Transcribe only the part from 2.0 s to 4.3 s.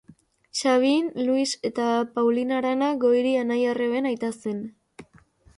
Paulina Arana Goiri anai-arreben